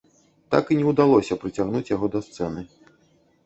[0.55, 2.69] Так і не ўдалося прыцягнуць яго да сцэны.